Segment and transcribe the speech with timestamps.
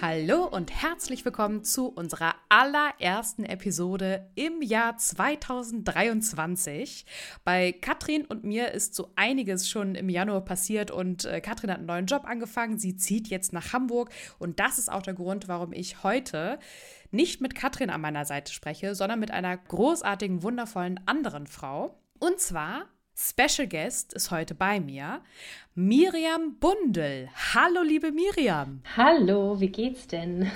[0.00, 7.04] Hallo und herzlich willkommen zu unserer allerersten Episode im Jahr 2023.
[7.42, 11.78] Bei Katrin und mir ist so einiges schon im Januar passiert und äh, Katrin hat
[11.78, 12.78] einen neuen Job angefangen.
[12.78, 16.60] Sie zieht jetzt nach Hamburg und das ist auch der Grund, warum ich heute
[17.10, 22.00] nicht mit Katrin an meiner Seite spreche, sondern mit einer großartigen, wundervollen anderen Frau.
[22.20, 22.84] Und zwar
[23.20, 25.22] Special Guest ist heute bei mir
[25.74, 27.28] Miriam Bundel.
[27.52, 28.80] Hallo, liebe Miriam.
[28.96, 30.48] Hallo, wie geht's denn?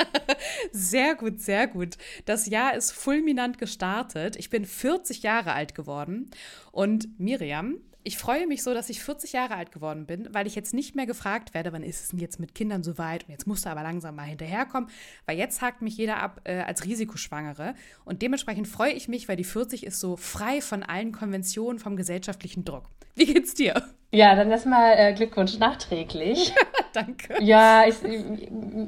[0.72, 1.98] sehr gut, sehr gut.
[2.24, 4.36] Das Jahr ist fulminant gestartet.
[4.36, 6.30] Ich bin 40 Jahre alt geworden
[6.72, 10.54] und Miriam, ich freue mich so, dass ich 40 Jahre alt geworden bin, weil ich
[10.54, 13.30] jetzt nicht mehr gefragt werde, wann ist es denn jetzt mit Kindern so weit und
[13.30, 14.88] jetzt musst du aber langsam mal hinterherkommen,
[15.26, 19.36] weil jetzt hakt mich jeder ab äh, als Risikoschwangere und dementsprechend freue ich mich, weil
[19.36, 22.84] die 40 ist so frei von allen Konventionen vom gesellschaftlichen Druck.
[23.14, 23.82] Wie geht's dir?
[24.12, 26.54] Ja, dann erstmal äh, Glückwunsch nachträglich.
[26.92, 27.42] Danke.
[27.42, 27.96] Ja, ich,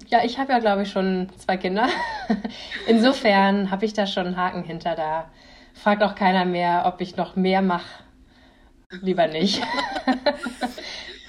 [0.08, 1.88] ja, ich habe ja, glaube ich, schon zwei Kinder.
[2.88, 4.96] Insofern habe ich da schon einen Haken hinter.
[4.96, 5.30] Da
[5.74, 8.02] fragt auch keiner mehr, ob ich noch mehr mache
[9.00, 9.62] lieber nicht.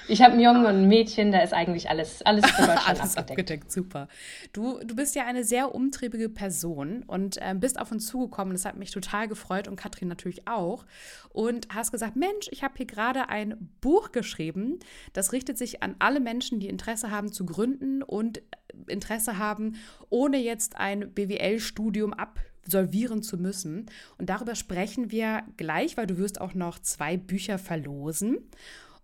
[0.06, 3.16] Ich habe einen Jungen und ein Mädchen, da ist eigentlich alles, alles für Deutschland alles
[3.16, 3.30] abgedeckt.
[3.30, 3.72] abgedeckt.
[3.72, 4.08] Super.
[4.52, 8.52] Du, du bist ja eine sehr umtriebige Person und äh, bist auf uns zugekommen.
[8.52, 10.84] Das hat mich total gefreut und Katrin natürlich auch.
[11.30, 14.78] Und hast gesagt, Mensch, ich habe hier gerade ein Buch geschrieben.
[15.14, 18.42] Das richtet sich an alle Menschen, die Interesse haben zu gründen und
[18.88, 19.76] Interesse haben,
[20.10, 23.86] ohne jetzt ein BWL-Studium ab absolvieren zu müssen.
[24.18, 28.38] Und darüber sprechen wir gleich, weil du wirst auch noch zwei Bücher verlosen.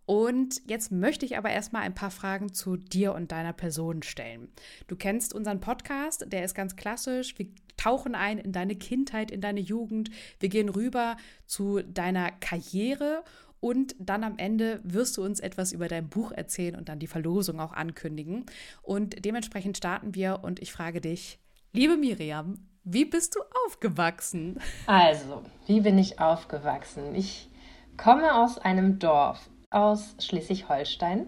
[0.06, 4.48] Und jetzt möchte ich aber erstmal ein paar Fragen zu dir und deiner Person stellen.
[4.88, 7.38] Du kennst unseren Podcast, der ist ganz klassisch.
[7.38, 10.10] Wir tauchen ein in deine Kindheit, in deine Jugend.
[10.41, 11.16] Wir gehen rüber
[11.47, 13.22] zu deiner Karriere
[13.60, 17.06] und dann am Ende wirst du uns etwas über dein Buch erzählen und dann die
[17.06, 18.47] Verlosung auch ankündigen.
[18.82, 21.38] Und dementsprechend starten wir und ich frage dich,
[21.72, 24.60] liebe Miriam, wie bist du aufgewachsen?
[24.86, 27.14] Also, wie bin ich aufgewachsen?
[27.14, 27.48] Ich
[27.96, 31.26] komme aus einem Dorf aus Schleswig-Holstein.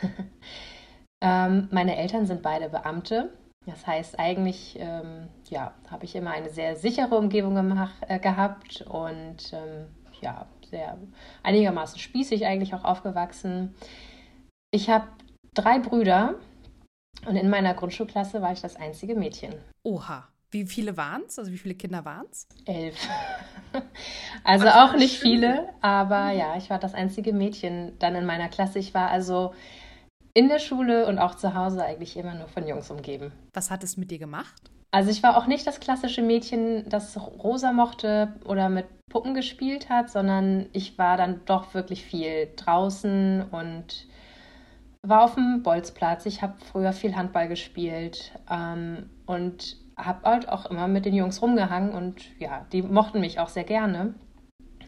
[1.22, 3.32] ähm, meine Eltern sind beide Beamte.
[3.66, 8.82] Das heißt, eigentlich ähm, ja, habe ich immer eine sehr sichere Umgebung gemacht, äh, gehabt
[8.82, 9.86] und ähm,
[10.20, 10.98] ja, sehr
[11.42, 13.74] einigermaßen spießig eigentlich auch aufgewachsen.
[14.70, 15.06] Ich habe
[15.54, 16.34] drei Brüder
[17.26, 19.54] und in meiner Grundschulklasse war ich das einzige Mädchen.
[19.82, 20.28] Oha.
[20.54, 21.36] Wie viele waren es?
[21.36, 22.46] Also wie viele Kinder waren es?
[22.64, 22.96] Elf.
[24.44, 25.32] also Ach, auch nicht schön.
[25.32, 28.78] viele, aber ja, ich war das einzige Mädchen dann in meiner Klasse.
[28.78, 29.52] Ich war also
[30.32, 33.32] in der Schule und auch zu Hause eigentlich immer nur von Jungs umgeben.
[33.52, 34.70] Was hat es mit dir gemacht?
[34.92, 39.88] Also ich war auch nicht das klassische Mädchen, das rosa mochte oder mit Puppen gespielt
[39.88, 44.06] hat, sondern ich war dann doch wirklich viel draußen und
[45.02, 46.26] war auf dem Bolzplatz.
[46.26, 51.40] Ich habe früher viel Handball gespielt ähm, und habe halt auch immer mit den Jungs
[51.42, 54.14] rumgehangen und ja, die mochten mich auch sehr gerne.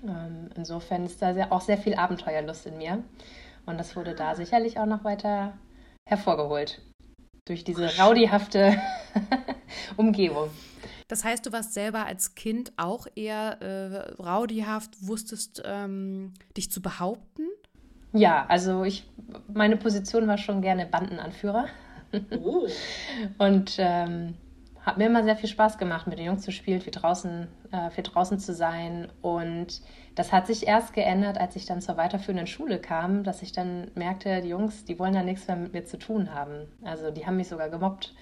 [0.05, 3.03] Ähm, insofern ist da sehr, auch sehr viel Abenteuerlust in mir.
[3.67, 5.55] Und das wurde da sicherlich auch noch weiter
[6.09, 6.81] hervorgeholt.
[7.47, 8.77] Durch diese raudihafte
[9.97, 10.51] Umgebung.
[11.09, 16.83] Das heißt, du warst selber als Kind auch eher äh, raudihaft, wusstest ähm, dich zu
[16.83, 17.43] behaupten?
[18.13, 19.05] Ja, also ich,
[19.53, 21.67] meine Position war schon gerne Bandenanführer.
[22.31, 22.67] Oh.
[23.39, 24.35] Und ähm,
[24.87, 27.91] hat mir immer sehr viel Spaß gemacht, mit den Jungs zu spielen, viel draußen, äh,
[27.91, 29.09] viel draußen zu sein.
[29.21, 29.83] Und
[30.15, 33.91] das hat sich erst geändert, als ich dann zur weiterführenden Schule kam, dass ich dann
[33.97, 36.69] merkte, die Jungs, die wollen da nichts mehr mit mir zu tun haben.
[36.85, 38.15] Also die haben mich sogar gemobbt.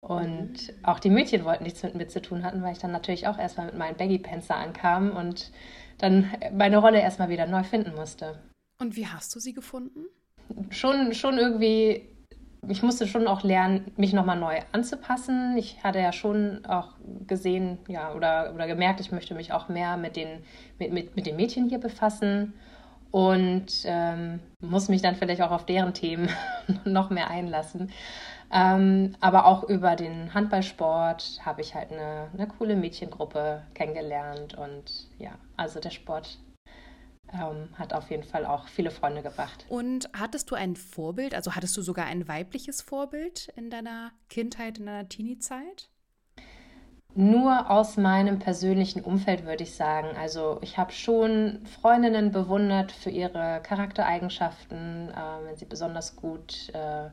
[0.00, 3.28] Und auch die Mädchen wollten nichts mit mir zu tun hatten, weil ich dann natürlich
[3.28, 5.52] auch erstmal mit meinen Baggy Pants ankam und
[5.98, 8.38] dann meine Rolle erstmal wieder neu finden musste.
[8.78, 10.06] Und wie hast du sie gefunden?
[10.70, 12.09] Schon, schon irgendwie,
[12.68, 15.56] ich musste schon auch lernen, mich nochmal neu anzupassen.
[15.56, 16.88] Ich hatte ja schon auch
[17.26, 20.42] gesehen, ja, oder, oder gemerkt, ich möchte mich auch mehr mit den,
[20.78, 22.52] mit, mit, mit den Mädchen hier befassen
[23.10, 26.28] und ähm, muss mich dann vielleicht auch auf deren Themen
[26.84, 27.90] noch mehr einlassen.
[28.52, 35.08] Ähm, aber auch über den Handballsport habe ich halt eine, eine coole Mädchengruppe kennengelernt und
[35.18, 36.38] ja, also der Sport
[37.32, 39.64] ähm, hat auf jeden Fall auch viele Freunde gebracht.
[39.68, 44.78] Und hattest du ein Vorbild, also hattest du sogar ein weibliches Vorbild in deiner Kindheit,
[44.78, 45.88] in deiner Teenie-Zeit?
[47.14, 50.16] Nur aus meinem persönlichen Umfeld würde ich sagen.
[50.16, 57.10] Also ich habe schon Freundinnen bewundert für ihre Charaktereigenschaften, äh, wenn sie besonders gut äh,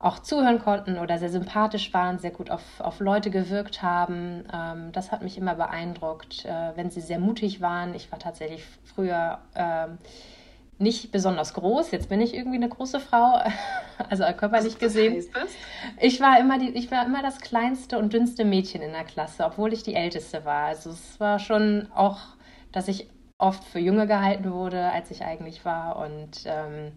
[0.00, 4.44] auch zuhören konnten oder sehr sympathisch waren, sehr gut auf, auf Leute gewirkt haben.
[4.52, 7.94] Ähm, das hat mich immer beeindruckt, äh, wenn sie sehr mutig waren.
[7.94, 9.98] Ich war tatsächlich früher ähm,
[10.78, 11.90] nicht besonders groß.
[11.90, 13.40] Jetzt bin ich irgendwie eine große Frau,
[14.08, 15.24] also körperlich gesehen.
[16.00, 19.44] Ich war immer die, ich war immer das kleinste und dünnste Mädchen in der Klasse,
[19.44, 20.66] obwohl ich die älteste war.
[20.66, 22.20] Also es war schon auch,
[22.70, 23.08] dass ich
[23.38, 25.96] oft für Junge gehalten wurde, als ich eigentlich war.
[25.96, 26.92] Und ähm,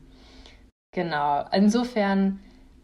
[0.92, 2.40] genau, insofern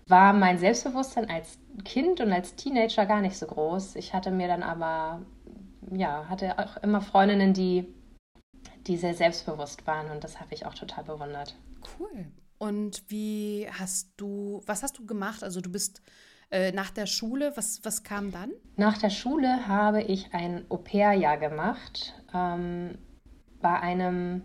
[0.07, 3.95] war mein Selbstbewusstsein als Kind und als Teenager gar nicht so groß.
[3.95, 5.21] Ich hatte mir dann aber,
[5.91, 7.93] ja, hatte auch immer Freundinnen, die
[8.87, 11.55] die sehr selbstbewusst waren und das habe ich auch total bewundert.
[11.99, 12.27] Cool.
[12.57, 15.43] Und wie hast du, was hast du gemacht?
[15.43, 16.01] Also du bist
[16.49, 18.51] äh, nach der Schule, was, was kam dann?
[18.75, 22.97] Nach der Schule habe ich ein Au-pair-Jahr gemacht ähm,
[23.61, 24.41] bei einem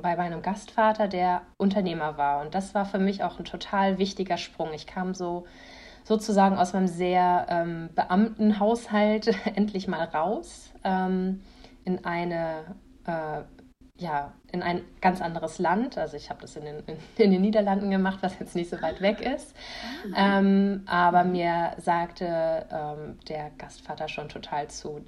[0.00, 2.40] bei meinem Gastvater, der Unternehmer war.
[2.40, 4.72] Und das war für mich auch ein total wichtiger Sprung.
[4.74, 5.46] Ich kam so
[6.04, 11.42] sozusagen aus meinem sehr ähm, Beamtenhaushalt endlich mal raus ähm,
[11.84, 12.76] in eine
[13.06, 13.42] äh,
[13.96, 15.98] ja, in ein ganz anderes Land.
[15.98, 18.82] Also ich habe das in den, in, in, den Niederlanden gemacht, was jetzt nicht so
[18.82, 19.54] weit weg ist.
[20.16, 25.04] Ähm, aber mir sagte ähm, der Gastvater schon total zu.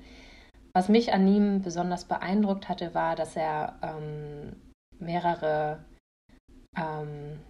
[0.72, 4.54] Was mich an ihm besonders beeindruckt hatte, war, dass er ähm,
[4.98, 5.84] mehrere
[6.76, 7.40] ähm,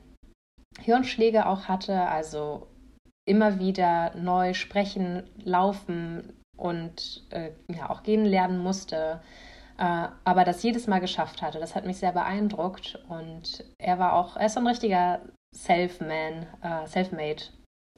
[0.80, 2.68] Hirnschläge auch hatte, also
[3.28, 9.20] immer wieder neu sprechen, laufen und äh, ja, auch gehen lernen musste
[9.78, 11.58] äh, aber das jedes Mal geschafft hatte.
[11.58, 15.20] Das hat mich sehr beeindruckt und er war auch, er ist so ein richtiger
[15.54, 17.42] Self-Man, äh, Self-Made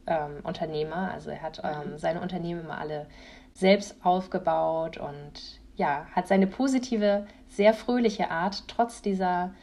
[0.06, 1.12] ähm, Unternehmer.
[1.12, 1.99] Also er hat ähm, mhm.
[1.99, 3.06] seine Unternehmen immer alle
[3.55, 9.54] selbst aufgebaut und ja, hat seine positive, sehr fröhliche Art, trotz dieser,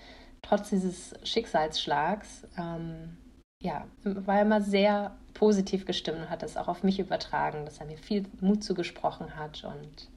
[0.42, 3.18] trotz dieses Schicksalsschlags, ähm,
[3.62, 7.86] ja, war immer sehr positiv gestimmt und hat das auch auf mich übertragen, dass er
[7.86, 10.10] mir viel Mut zugesprochen hat und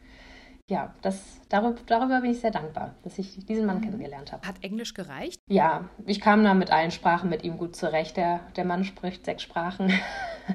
[0.71, 3.85] ja, das, darüber, darüber bin ich sehr dankbar, dass ich diesen Mann mhm.
[3.85, 4.47] kennengelernt habe.
[4.47, 5.41] Hat Englisch gereicht?
[5.49, 8.19] Ja, ich kam da mit allen Sprachen mit ihm gut zurecht.
[8.19, 9.91] Der, der Mann spricht sechs Sprachen.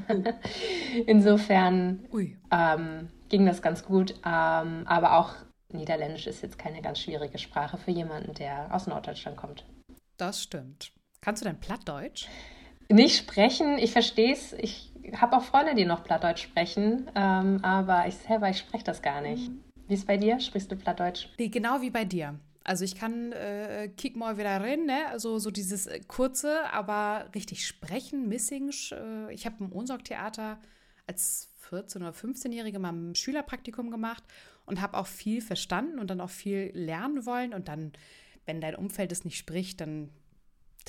[1.07, 2.05] Insofern
[2.51, 4.11] ähm, ging das ganz gut.
[4.23, 5.33] Ähm, aber auch
[5.69, 9.65] Niederländisch ist jetzt keine ganz schwierige Sprache für jemanden, der aus Norddeutschland kommt.
[10.17, 10.91] Das stimmt.
[11.19, 12.27] Kannst du denn Plattdeutsch?
[12.89, 14.53] Nicht sprechen, ich verstehe es.
[14.53, 19.01] Ich habe auch Freunde, die noch Plattdeutsch sprechen, ähm, aber ich selber, ich spreche das
[19.01, 19.49] gar nicht.
[19.87, 20.39] Wie ist es bei dir?
[20.39, 21.27] Sprichst du Plattdeutsch?
[21.39, 22.39] Nee, genau wie bei dir.
[22.63, 25.07] Also ich kann äh, kick mal wieder rein, ne?
[25.09, 28.69] Also so dieses äh, kurze, aber richtig sprechen, Missing.
[28.91, 30.59] Äh, ich habe im Unsorg-Theater
[31.07, 34.23] als 14- oder 15-Jährige mal ein Schülerpraktikum gemacht
[34.65, 37.53] und habe auch viel verstanden und dann auch viel lernen wollen.
[37.53, 37.93] Und dann,
[38.45, 40.09] wenn dein Umfeld es nicht spricht, dann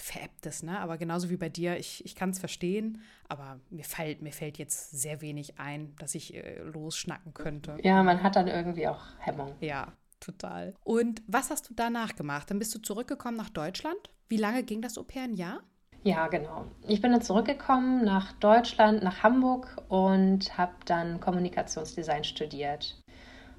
[0.01, 0.79] veräppt es, ne?
[0.81, 4.59] Aber genauso wie bei dir, ich, ich kann es verstehen, aber mir fällt, mir fällt
[4.59, 7.77] jetzt sehr wenig ein, dass ich äh, losschnacken könnte.
[7.83, 9.55] Ja, man hat dann irgendwie auch Hemmung.
[9.61, 10.75] Ja, total.
[10.83, 12.51] Und was hast du danach gemacht?
[12.51, 14.11] Dann bist du zurückgekommen nach Deutschland.
[14.29, 15.25] Wie lange ging das Au pair?
[15.25, 15.63] Ein Jahr?
[16.05, 16.67] Ja, genau.
[16.87, 23.03] Ich bin dann zurückgekommen nach Deutschland, nach Hamburg und habe dann Kommunikationsdesign studiert.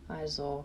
[0.07, 0.63] Also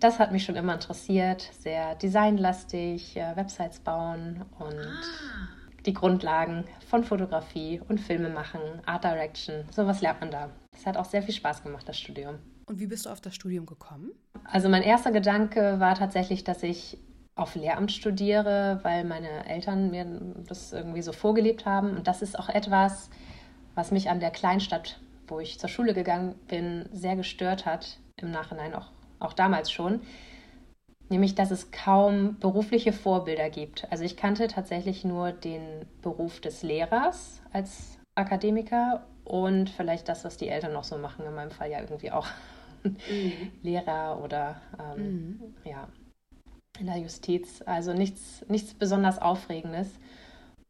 [0.00, 5.48] das hat mich schon immer interessiert, sehr designlastig, äh, Websites bauen und ah.
[5.86, 10.50] die Grundlagen von Fotografie und Filme machen, Art Direction, sowas lernt man da.
[10.74, 12.40] Es hat auch sehr viel Spaß gemacht, das Studium.
[12.66, 14.10] Und wie bist du auf das Studium gekommen?
[14.42, 16.98] Also mein erster Gedanke war tatsächlich, dass ich
[17.34, 20.06] auf Lehramt studiere, weil meine Eltern mir
[20.46, 21.96] das irgendwie so vorgelebt haben.
[21.96, 23.10] Und das ist auch etwas,
[23.74, 27.98] was mich an der Kleinstadt, wo ich zur Schule gegangen bin, sehr gestört hat.
[28.16, 28.90] Im Nachhinein auch
[29.22, 30.00] auch damals schon,
[31.08, 33.90] nämlich dass es kaum berufliche Vorbilder gibt.
[33.90, 40.36] Also ich kannte tatsächlich nur den Beruf des Lehrers als Akademiker und vielleicht das, was
[40.36, 42.26] die Eltern noch so machen, in meinem Fall ja irgendwie auch
[42.82, 42.96] mhm.
[43.62, 45.54] Lehrer oder ähm, mhm.
[45.64, 45.88] ja.
[46.78, 47.62] In der Justiz.
[47.66, 49.88] Also nichts, nichts besonders Aufregendes.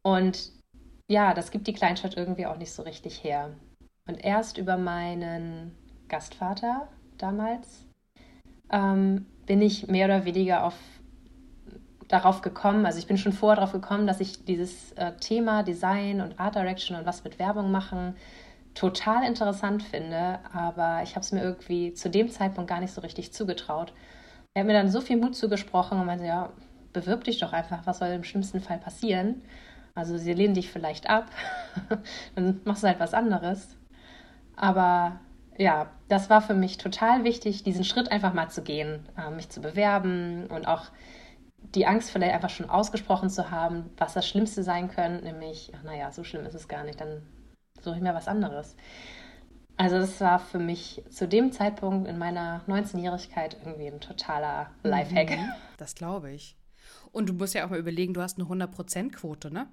[0.01, 0.51] Und
[1.09, 3.51] ja, das gibt die Kleinstadt irgendwie auch nicht so richtig her.
[4.07, 5.75] Und erst über meinen
[6.09, 7.85] Gastvater damals
[8.71, 10.75] ähm, bin ich mehr oder weniger auf,
[12.07, 16.21] darauf gekommen, also ich bin schon vorher darauf gekommen, dass ich dieses äh, Thema Design
[16.21, 18.15] und Art Direction und was mit Werbung machen
[18.73, 23.01] total interessant finde, aber ich habe es mir irgendwie zu dem Zeitpunkt gar nicht so
[23.01, 23.93] richtig zugetraut.
[24.53, 26.51] Er hat mir dann so viel Mut zugesprochen und meinte, ja,
[26.93, 29.41] bewirb dich doch einfach, was soll im schlimmsten Fall passieren?
[29.95, 31.27] Also sie lehnen dich vielleicht ab,
[32.35, 33.75] dann machst du halt was anderes.
[34.55, 35.19] Aber
[35.57, 39.49] ja, das war für mich total wichtig, diesen Schritt einfach mal zu gehen, äh, mich
[39.49, 40.85] zu bewerben und auch
[41.75, 45.83] die Angst vielleicht einfach schon ausgesprochen zu haben, was das Schlimmste sein könnte, nämlich, ach
[45.83, 47.23] naja, so schlimm ist es gar nicht, dann
[47.81, 48.75] suche ich mir was anderes.
[49.77, 55.31] Also das war für mich zu dem Zeitpunkt in meiner 19-Jährigkeit irgendwie ein totaler Lifehack.
[55.31, 56.55] Mhm, das glaube ich.
[57.11, 59.67] Und du musst ja auch mal überlegen, du hast eine 100%-Quote, ne?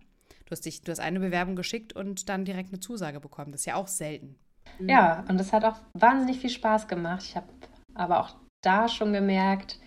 [0.47, 3.52] Du hast, dich, du hast eine Bewerbung geschickt und dann direkt eine Zusage bekommen.
[3.52, 4.37] Das ist ja auch selten.
[4.78, 7.23] Ja, und das hat auch wahnsinnig viel Spaß gemacht.
[7.23, 7.47] Ich habe
[7.95, 9.78] aber auch da schon gemerkt,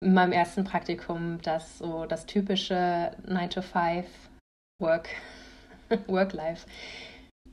[0.00, 4.04] in meinem ersten Praktikum, dass so das typische 9-to-5
[4.80, 5.08] Work,
[6.06, 6.66] Work-Life,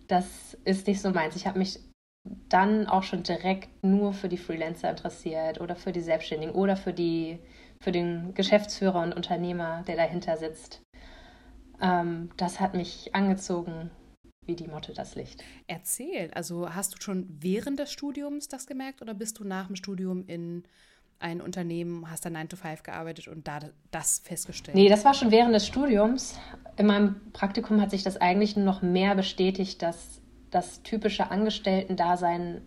[0.07, 1.35] das ist nicht so meins.
[1.35, 1.79] Ich habe mich
[2.49, 6.93] dann auch schon direkt nur für die Freelancer interessiert oder für die Selbstständigen oder für,
[6.93, 7.39] die,
[7.79, 10.81] für den Geschäftsführer und Unternehmer, der dahinter sitzt.
[11.81, 13.91] Ähm, das hat mich angezogen
[14.45, 15.43] wie die Motte das Licht.
[15.67, 19.75] Erzähl, also hast du schon während des Studiums das gemerkt oder bist du nach dem
[19.75, 20.63] Studium in
[21.19, 23.59] ein Unternehmen, hast da 9 to 5 gearbeitet und da
[23.91, 24.75] das festgestellt?
[24.75, 26.37] Nee, das war schon während des Studiums.
[26.77, 30.21] In meinem Praktikum hat sich das eigentlich noch mehr bestätigt, dass
[30.55, 32.61] das typische Angestellten-Dasein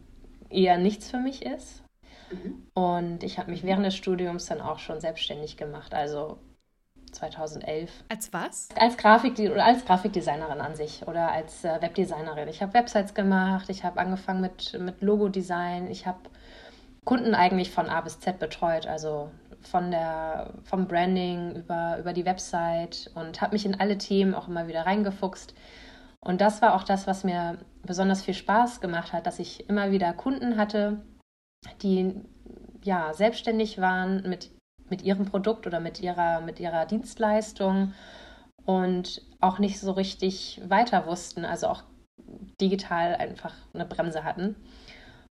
[0.50, 1.82] eher nichts für mich ist.
[2.30, 2.66] Mhm.
[2.74, 5.94] Und ich habe mich während des Studiums dann auch schon selbstständig gemacht.
[5.94, 6.38] Also
[7.12, 7.90] 2011.
[8.08, 8.68] Als was?
[8.78, 12.48] Als Grafik oder als Grafikdesignerin an sich oder als äh, Webdesignerin.
[12.48, 16.18] Ich habe Websites gemacht, ich habe angefangen mit, mit Logo-Design, ich habe
[17.04, 19.30] Kunden eigentlich von A bis Z betreut, also
[19.62, 24.48] von der, vom Branding über, über die Website und habe mich in alle Themen auch
[24.48, 25.54] immer wieder reingefuchst.
[26.20, 29.90] Und das war auch das, was mir besonders viel Spaß gemacht hat, dass ich immer
[29.90, 31.02] wieder Kunden hatte,
[31.82, 32.14] die
[32.84, 34.50] ja selbstständig waren mit
[34.90, 37.92] mit ihrem Produkt oder mit ihrer, mit ihrer Dienstleistung
[38.64, 41.82] und auch nicht so richtig weiter wussten, also auch
[42.60, 44.56] digital einfach eine Bremse hatten.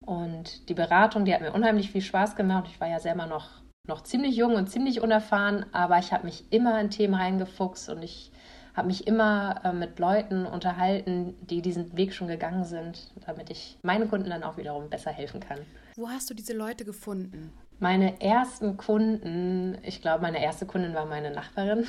[0.05, 2.67] Und die Beratung, die hat mir unheimlich viel Spaß gemacht.
[2.69, 3.49] Ich war ja selber noch,
[3.89, 8.03] noch ziemlich jung und ziemlich unerfahren, aber ich habe mich immer in Themen reingefuchst und
[8.03, 8.31] ich
[8.75, 13.79] habe mich immer äh, mit Leuten unterhalten, die diesen Weg schon gegangen sind, damit ich
[13.83, 15.59] meinen Kunden dann auch wiederum besser helfen kann.
[15.97, 17.53] Wo hast du diese Leute gefunden?
[17.79, 21.87] Meine ersten Kunden, ich glaube, meine erste Kundin war meine Nachbarin.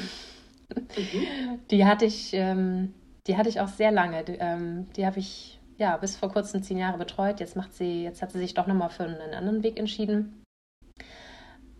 [0.69, 1.59] Mhm.
[1.71, 2.93] Die hatte ich, ähm,
[3.27, 4.23] die hatte ich auch sehr lange.
[4.23, 7.39] Die, ähm, die habe ich ja bis vor kurzem zehn Jahre betreut.
[7.39, 10.44] Jetzt macht sie, jetzt hat sie sich doch nochmal für einen anderen Weg entschieden.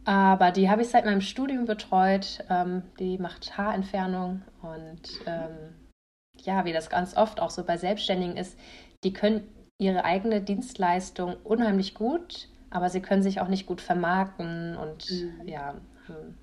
[0.05, 2.43] Aber die habe ich seit meinem Studium betreut.
[2.49, 5.75] Ähm, die macht Haarentfernung und ähm,
[6.37, 8.57] ja, wie das ganz oft auch so bei Selbstständigen ist,
[9.03, 9.47] die können
[9.77, 15.47] ihre eigene Dienstleistung unheimlich gut aber sie können sich auch nicht gut vermarkten und mhm.
[15.47, 15.75] ja,
[16.09, 16.37] ähm,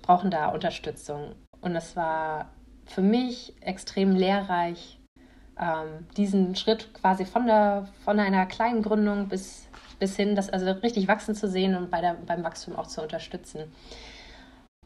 [0.00, 1.34] brauchen da Unterstützung.
[1.60, 2.50] Und es war
[2.86, 4.98] für mich extrem lehrreich,
[5.60, 9.68] ähm, diesen Schritt quasi von, der, von einer kleinen Gründung bis,
[10.00, 13.02] bis hin, das also richtig wachsen zu sehen und bei der, beim Wachstum auch zu
[13.02, 13.72] unterstützen.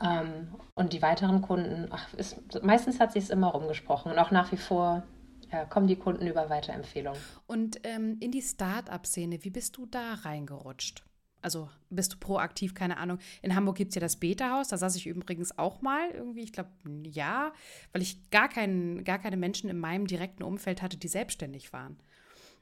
[0.02, 4.30] Ähm, und die weiteren Kunden, ach, ist, meistens hat sich es immer rumgesprochen und auch
[4.30, 5.04] nach wie vor
[5.52, 7.20] ja, kommen die Kunden über Weiterempfehlungen.
[7.46, 11.04] Und ähm, in die Start-up-Szene, wie bist du da reingerutscht?
[11.42, 13.18] Also bist du proaktiv, keine Ahnung.
[13.42, 16.52] In Hamburg gibt es ja das Beta-Haus, da saß ich übrigens auch mal irgendwie, ich
[16.52, 17.52] glaube, ein Jahr,
[17.92, 21.98] weil ich gar, kein, gar keine Menschen in meinem direkten Umfeld hatte, die selbstständig waren.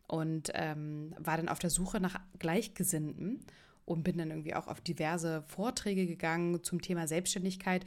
[0.08, 3.46] Und ähm, war dann auf der Suche nach Gleichgesinnten
[3.84, 7.84] und bin dann irgendwie auch auf diverse Vorträge gegangen zum Thema Selbstständigkeit.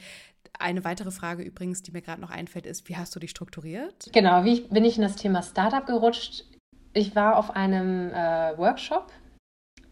[0.58, 4.10] Eine weitere Frage übrigens, die mir gerade noch einfällt, ist, wie hast du dich strukturiert?
[4.12, 6.44] Genau, wie bin ich in das Thema Startup gerutscht?
[6.92, 9.12] Ich war auf einem äh, Workshop,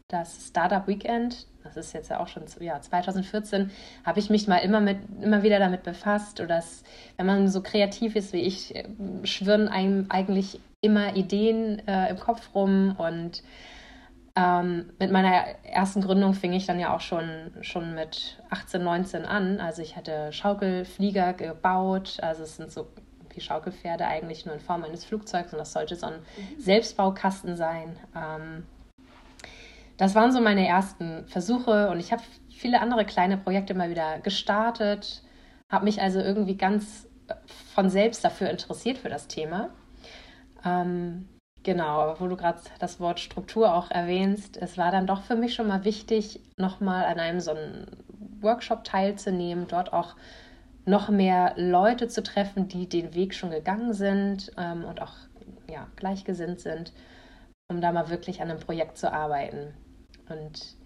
[0.09, 3.71] das Startup Weekend, das ist jetzt ja auch schon ja, 2014,
[4.05, 6.41] habe ich mich mal immer, mit, immer wieder damit befasst.
[6.41, 6.85] Oder das,
[7.17, 8.87] wenn man so kreativ ist wie ich, äh,
[9.25, 13.43] schwirren einem eigentlich immer Ideen äh, im Kopf rum und
[14.37, 19.25] ähm, mit meiner ersten Gründung fing ich dann ja auch schon, schon mit 18, 19
[19.25, 19.61] an.
[19.61, 22.19] Also ich hatte Schaukelflieger gebaut.
[22.21, 22.89] Also es sind so
[23.31, 26.61] wie Schaukelpferde eigentlich nur in Form eines Flugzeugs und das sollte so ein mhm.
[26.61, 27.97] Selbstbaukasten sein.
[28.17, 28.65] Ähm,
[29.97, 34.19] das waren so meine ersten Versuche und ich habe viele andere kleine Projekte mal wieder
[34.21, 35.23] gestartet,
[35.69, 37.09] habe mich also irgendwie ganz
[37.75, 39.71] von selbst dafür interessiert für das Thema.
[40.65, 41.29] Ähm,
[41.63, 45.55] genau, wo du gerade das Wort Struktur auch erwähnst, es war dann doch für mich
[45.55, 47.87] schon mal wichtig, nochmal an einem so einem
[48.41, 50.17] Workshop teilzunehmen, dort auch
[50.87, 55.15] noch mehr Leute zu treffen, die den Weg schon gegangen sind ähm, und auch
[55.71, 56.93] ja, gleichgesinnt sind,
[57.71, 59.75] um da mal wirklich an einem Projekt zu arbeiten.
[60.29, 60.77] Und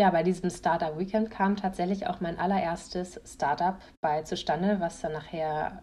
[0.00, 5.12] ja, bei diesem Startup Weekend kam tatsächlich auch mein allererstes Startup bei zustande, was dann
[5.12, 5.82] nachher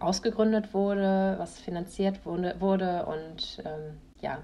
[0.00, 4.38] ausgegründet wurde, was finanziert wurde, wurde und ähm, ja,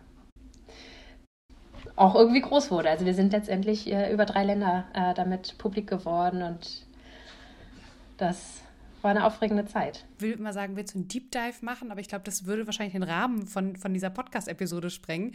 [1.97, 2.91] auch irgendwie groß wurde.
[2.91, 6.87] Also wir sind letztendlich äh, über drei Länder äh, damit publik geworden und
[8.19, 8.62] das
[9.03, 10.05] war eine aufregende Zeit.
[10.17, 11.91] Ich will mal sagen, willst du einen Deep Dive machen?
[11.91, 15.35] Aber ich glaube, das würde wahrscheinlich den Rahmen von, von dieser Podcast-Episode sprengen.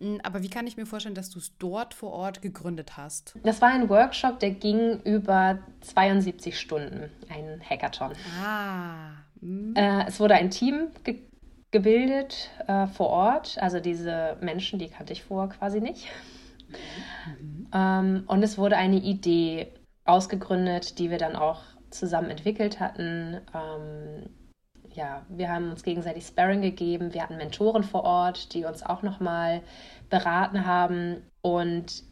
[0.00, 3.36] Hm, aber wie kann ich mir vorstellen, dass du es dort vor Ort gegründet hast?
[3.42, 8.12] Das war ein Workshop, der ging über 72 Stunden, ein Hackathon.
[8.42, 9.10] Ah.
[9.40, 9.74] Hm.
[9.76, 11.22] Äh, es wurde ein Team ge
[11.70, 13.58] gebildet äh, vor Ort.
[13.60, 16.06] Also diese Menschen, die kannte ich vorher quasi nicht.
[17.40, 17.66] Mhm.
[17.74, 19.72] Ähm, und es wurde eine Idee
[20.04, 21.62] ausgegründet, die wir dann auch
[21.94, 23.40] zusammen entwickelt hatten.
[23.54, 24.28] Ähm,
[24.94, 27.14] ja, wir haben uns gegenseitig Sparring gegeben.
[27.14, 29.62] Wir hatten Mentoren vor Ort, die uns auch nochmal
[30.08, 31.22] beraten haben.
[31.42, 32.04] Und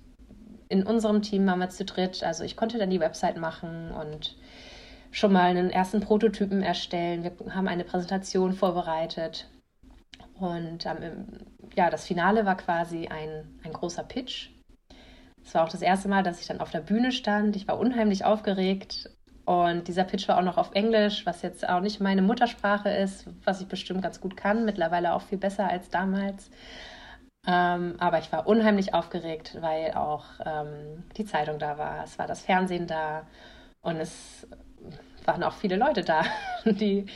[0.68, 2.24] in unserem Team waren wir zu dritt.
[2.24, 4.36] Also ich konnte dann die Website machen und
[5.10, 7.22] schon mal einen ersten Prototypen erstellen.
[7.22, 9.48] Wir haben eine Präsentation vorbereitet.
[10.34, 11.26] Und ähm,
[11.76, 14.50] ja, das Finale war quasi ein, ein großer Pitch.
[15.44, 17.54] Es war auch das erste Mal, dass ich dann auf der Bühne stand.
[17.54, 19.10] Ich war unheimlich aufgeregt
[19.44, 23.26] und dieser Pitch war auch noch auf Englisch, was jetzt auch nicht meine Muttersprache ist,
[23.44, 26.50] was ich bestimmt ganz gut kann, mittlerweile auch viel besser als damals.
[27.46, 32.28] Ähm, aber ich war unheimlich aufgeregt, weil auch ähm, die Zeitung da war, es war
[32.28, 33.26] das Fernsehen da
[33.80, 34.46] und es
[35.24, 36.22] waren auch viele Leute da,
[36.64, 37.06] die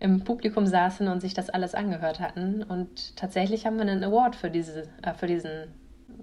[0.00, 2.62] im Publikum saßen und sich das alles angehört hatten.
[2.62, 5.74] Und tatsächlich haben wir einen Award für, diese, äh, für diesen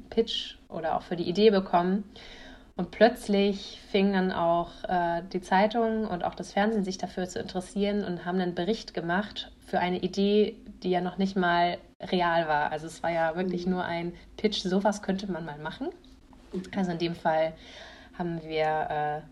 [0.10, 2.04] Pitch oder auch für die Idee bekommen.
[2.78, 7.40] Und plötzlich fingen dann auch äh, die Zeitungen und auch das Fernsehen sich dafür zu
[7.40, 12.50] interessieren und haben einen Bericht gemacht für eine Idee, die ja noch nicht mal real
[12.50, 12.74] war.
[12.74, 13.74] Also es war ja wirklich mhm.
[13.74, 15.88] nur ein Pitch, sowas könnte man mal machen.
[16.76, 17.54] Also in dem Fall
[18.18, 19.24] haben wir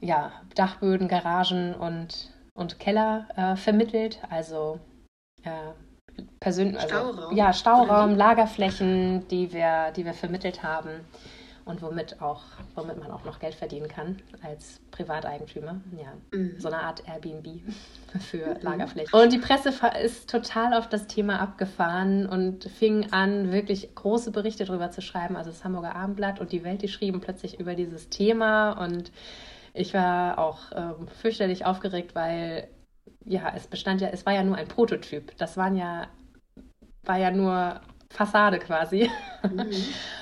[0.00, 4.20] äh, ja, Dachböden, Garagen und, und Keller äh, vermittelt.
[4.30, 4.80] Also
[5.44, 6.80] äh, persönlich.
[6.80, 7.36] Also, Stauraum.
[7.36, 11.04] Ja, Stauraum, Lagerflächen, die wir, die wir vermittelt haben
[11.64, 12.42] und womit auch,
[12.74, 15.80] womit man auch noch Geld verdienen kann als Privateigentümer.
[15.96, 16.58] Ja, mhm.
[16.58, 17.60] so eine Art Airbnb
[18.30, 18.62] für mhm.
[18.62, 19.18] Lagerflächen.
[19.18, 19.72] Und die Presse
[20.02, 25.36] ist total auf das Thema abgefahren und fing an, wirklich große Berichte darüber zu schreiben.
[25.36, 29.12] Also das Hamburger Abendblatt und die Welt, die schrieben plötzlich über dieses Thema und
[29.74, 32.68] ich war auch ähm, fürchterlich aufgeregt, weil
[33.24, 35.36] ja, es bestand ja, es war ja nur ein Prototyp.
[35.38, 36.08] Das waren ja,
[37.04, 39.10] war ja nur Fassade quasi.
[39.42, 39.70] Mhm.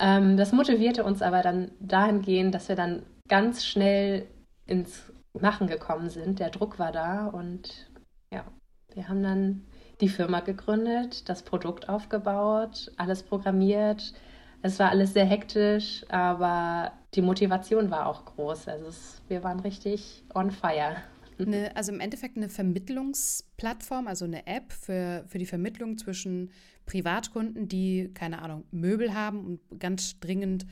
[0.00, 4.26] Ähm, das motivierte uns aber dann dahingehend, dass wir dann ganz schnell
[4.66, 6.40] ins Machen gekommen sind.
[6.40, 7.90] Der Druck war da und
[8.32, 8.44] ja,
[8.94, 9.66] wir haben dann
[10.00, 14.14] die Firma gegründet, das Produkt aufgebaut, alles programmiert.
[14.62, 18.68] Es war alles sehr hektisch, aber die Motivation war auch groß.
[18.68, 20.96] Also es, wir waren richtig on fire.
[21.46, 26.50] Eine, also im Endeffekt eine Vermittlungsplattform, also eine App für, für die Vermittlung zwischen
[26.86, 30.66] Privatkunden, die, keine Ahnung, Möbel haben und ganz dringend,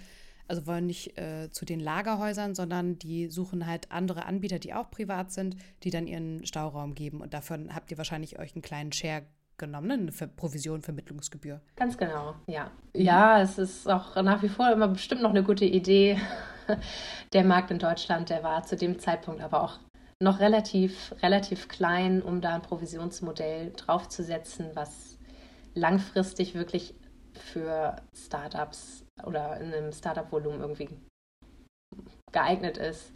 [0.49, 4.91] also wollen nicht äh, zu den Lagerhäusern, sondern die suchen halt andere Anbieter, die auch
[4.91, 7.21] privat sind, die dann ihren Stauraum geben.
[7.21, 9.27] Und davon habt ihr wahrscheinlich euch einen kleinen Share
[9.59, 9.95] genommen, ne?
[9.95, 11.61] eine Provision, Vermittlungsgebühr.
[11.77, 12.71] Ganz genau, ja.
[12.95, 16.19] Ja, es ist auch nach wie vor immer bestimmt noch eine gute Idee.
[17.33, 19.79] Der Markt in Deutschland, der war zu dem Zeitpunkt aber auch
[20.21, 25.19] noch relativ, relativ klein, um da ein Provisionsmodell draufzusetzen, was
[25.75, 26.95] langfristig wirklich
[27.35, 30.89] für Startups oder in einem Startup-Volumen irgendwie
[32.33, 33.13] geeignet ist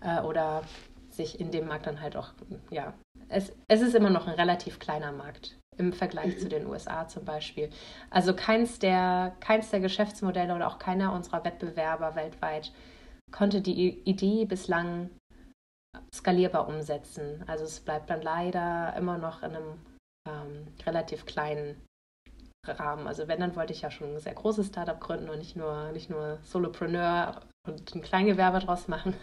[0.00, 0.62] äh, oder
[1.10, 2.32] sich in dem Markt dann halt auch,
[2.70, 2.94] ja,
[3.28, 7.24] es, es ist immer noch ein relativ kleiner Markt im Vergleich zu den USA zum
[7.24, 7.70] Beispiel.
[8.10, 12.72] Also keins der, keins der Geschäftsmodelle oder auch keiner unserer Wettbewerber weltweit
[13.32, 15.10] konnte die Idee bislang
[16.12, 17.42] skalierbar umsetzen.
[17.46, 19.78] Also es bleibt dann leider immer noch in einem
[20.28, 21.76] ähm, relativ kleinen
[22.66, 23.06] Rahmen.
[23.06, 25.92] Also wenn, dann wollte ich ja schon ein sehr großes Startup gründen und nicht nur,
[25.92, 29.14] nicht nur Solopreneur und ein Kleingewerbe draus machen.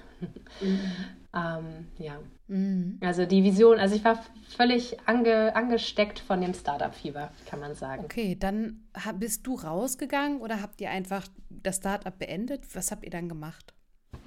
[0.59, 0.79] Mhm.
[1.35, 2.19] ähm, ja.
[2.47, 2.99] Mhm.
[3.01, 8.03] Also die Vision, also ich war völlig ange, angesteckt von dem Startup-Fieber, kann man sagen.
[8.03, 8.83] Okay, dann
[9.15, 12.75] bist du rausgegangen oder habt ihr einfach das Startup beendet.
[12.75, 13.73] Was habt ihr dann gemacht?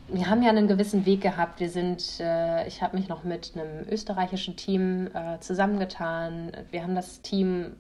[0.09, 1.61] Wir haben ja einen gewissen Weg gehabt.
[1.61, 6.53] Wir sind, äh, ich habe mich noch mit einem österreichischen Team äh, zusammengetan.
[6.71, 7.77] Wir haben das Team,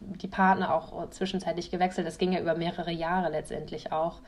[0.00, 2.06] die Partner auch zwischenzeitlich gewechselt.
[2.06, 4.20] Das ging ja über mehrere Jahre letztendlich auch.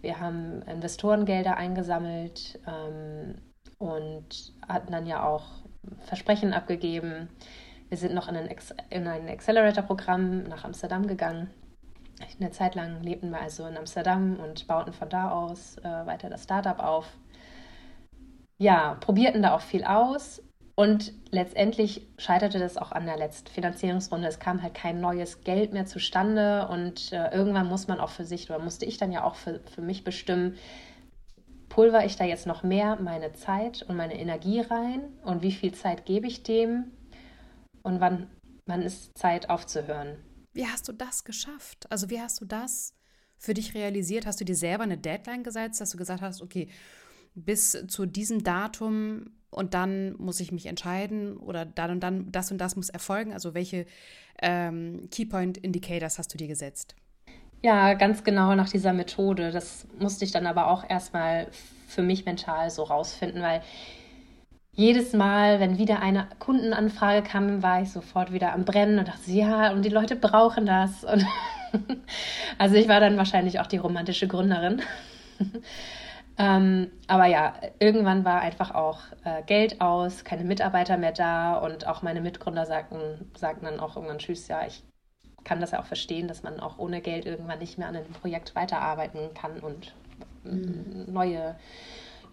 [0.00, 3.34] Wir haben Investorengelder eingesammelt ähm,
[3.78, 5.44] und hatten dann ja auch
[6.06, 7.28] Versprechen abgegeben.
[7.88, 8.48] Wir sind noch in ein,
[8.90, 11.50] in ein Accelerator-Programm nach Amsterdam gegangen.
[12.40, 16.28] Eine Zeit lang lebten wir also in Amsterdam und bauten von da aus äh, weiter
[16.28, 17.06] das Startup auf.
[18.58, 20.42] Ja, probierten da auch viel aus
[20.74, 24.28] und letztendlich scheiterte das auch an der letzten Finanzierungsrunde.
[24.28, 28.24] Es kam halt kein neues Geld mehr zustande und äh, irgendwann muss man auch für
[28.24, 30.56] sich, oder musste ich dann ja auch für, für mich bestimmen,
[31.68, 35.72] pulver ich da jetzt noch mehr meine Zeit und meine Energie rein und wie viel
[35.72, 36.92] Zeit gebe ich dem
[37.82, 38.28] und wann,
[38.66, 40.16] wann ist Zeit aufzuhören.
[40.58, 41.86] Wie hast du das geschafft?
[41.88, 42.92] Also wie hast du das
[43.36, 44.26] für dich realisiert?
[44.26, 46.66] Hast du dir selber eine Deadline gesetzt, dass du gesagt hast, okay,
[47.36, 52.50] bis zu diesem Datum und dann muss ich mich entscheiden oder dann und dann das
[52.50, 53.32] und das muss erfolgen?
[53.32, 53.86] Also welche
[54.42, 56.96] ähm, Keypoint Indicators hast du dir gesetzt?
[57.62, 59.52] Ja, ganz genau nach dieser Methode.
[59.52, 61.52] Das musste ich dann aber auch erstmal
[61.86, 63.62] für mich mental so rausfinden, weil
[64.78, 69.32] jedes Mal, wenn wieder eine Kundenanfrage kam, war ich sofort wieder am Brennen und dachte,
[69.32, 71.02] ja, und die Leute brauchen das.
[71.02, 71.26] Und
[72.58, 74.80] also ich war dann wahrscheinlich auch die romantische Gründerin.
[76.38, 81.88] ähm, aber ja, irgendwann war einfach auch äh, Geld aus, keine Mitarbeiter mehr da und
[81.88, 84.84] auch meine Mitgründer sagten, sagten dann auch irgendwann Tschüss, ja, ich
[85.42, 88.12] kann das ja auch verstehen, dass man auch ohne Geld irgendwann nicht mehr an einem
[88.12, 89.92] Projekt weiterarbeiten kann und
[90.44, 91.12] mhm.
[91.12, 91.56] neue,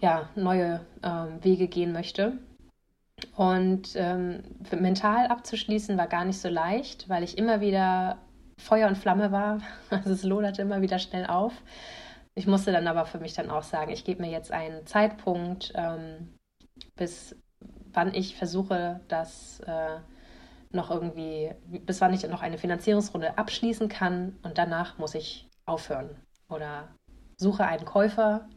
[0.01, 2.37] ja, neue ähm, Wege gehen möchte.
[3.35, 8.17] Und ähm, mental abzuschließen war gar nicht so leicht, weil ich immer wieder
[8.57, 9.59] Feuer und Flamme war.
[9.89, 11.53] Also es loderte immer wieder schnell auf.
[12.35, 15.71] Ich musste dann aber für mich dann auch sagen, ich gebe mir jetzt einen Zeitpunkt,
[15.75, 16.35] ähm,
[16.95, 17.35] bis
[17.93, 19.99] wann ich versuche, das äh,
[20.71, 21.53] noch irgendwie,
[21.85, 26.09] bis wann ich noch eine Finanzierungsrunde abschließen kann und danach muss ich aufhören
[26.49, 26.89] oder
[27.37, 28.47] suche einen Käufer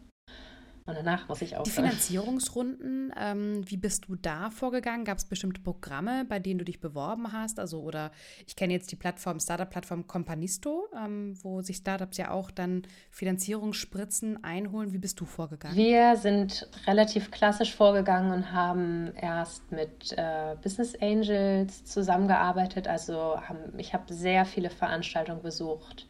[0.88, 1.64] und danach muss ich aufhören.
[1.64, 5.04] Die Finanzierungsrunden, ähm, wie bist du da vorgegangen?
[5.04, 7.60] Gab es bestimmte Programme, bei denen du dich beworben hast?
[7.60, 8.10] Also, oder
[8.46, 14.42] ich kenne jetzt die Plattform, Startup-Plattform Companisto, ähm, wo sich Startups ja auch dann Finanzierungsspritzen
[14.42, 14.94] einholen.
[14.94, 15.76] Wie bist du vorgegangen?
[15.76, 22.88] Wir sind relativ klassisch vorgegangen und haben erst mit äh, Business Angels zusammengearbeitet.
[22.88, 26.06] Also haben, ich habe sehr viele Veranstaltungen besucht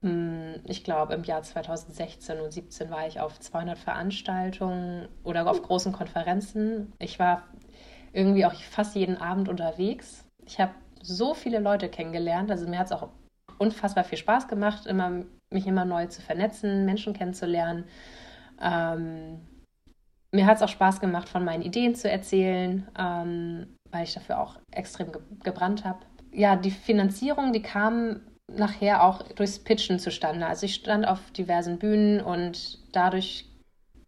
[0.00, 5.92] ich glaube, im Jahr 2016 und 2017 war ich auf 200 Veranstaltungen oder auf großen
[5.92, 6.92] Konferenzen.
[7.00, 7.42] Ich war
[8.12, 10.24] irgendwie auch fast jeden Abend unterwegs.
[10.46, 12.50] Ich habe so viele Leute kennengelernt.
[12.50, 13.08] Also mir hat es auch
[13.58, 17.84] unfassbar viel Spaß gemacht, immer, mich immer neu zu vernetzen, Menschen kennenzulernen.
[18.60, 19.40] Ähm,
[20.30, 24.40] mir hat es auch Spaß gemacht, von meinen Ideen zu erzählen, ähm, weil ich dafür
[24.40, 26.00] auch extrem ge gebrannt habe.
[26.30, 30.46] Ja, die Finanzierung, die kam nachher auch durchs Pitchen zustande.
[30.46, 33.46] Also ich stand auf diversen Bühnen und dadurch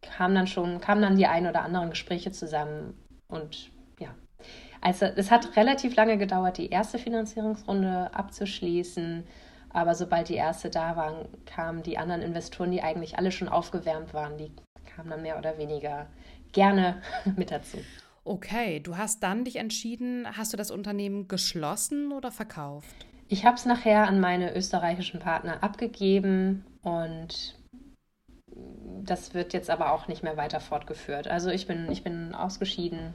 [0.00, 2.94] kam dann schon, kamen dann die ein oder anderen Gespräche zusammen.
[3.28, 4.14] Und ja,
[4.80, 9.24] also es hat relativ lange gedauert, die erste Finanzierungsrunde abzuschließen.
[9.72, 14.14] Aber sobald die erste da war, kamen die anderen Investoren, die eigentlich alle schon aufgewärmt
[14.14, 14.50] waren, die
[14.96, 16.06] kamen dann mehr oder weniger
[16.52, 17.02] gerne
[17.36, 17.78] mit dazu.
[18.24, 23.06] Okay, du hast dann dich entschieden, hast du das Unternehmen geschlossen oder verkauft?
[23.32, 27.56] Ich habe es nachher an meine österreichischen Partner abgegeben und
[29.04, 31.28] das wird jetzt aber auch nicht mehr weiter fortgeführt.
[31.28, 33.14] Also ich bin, ich bin ausgeschieden